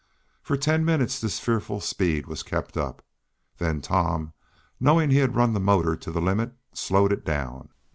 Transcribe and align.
For 0.41 0.57
ten 0.57 0.83
minutes 0.83 1.21
this 1.21 1.37
fearful 1.39 1.79
speed 1.79 2.25
was 2.25 2.41
kept 2.41 2.75
up. 2.75 3.05
Then 3.59 3.81
Tom, 3.81 4.33
knowing 4.79 5.11
he 5.11 5.17
had 5.17 5.35
run 5.35 5.53
the 5.53 5.59
motor 5.59 5.95
to 5.95 6.09
the 6.11 6.19
limit, 6.19 6.53
slowed 6.73 7.13
it 7.13 7.23
down. 7.23 7.69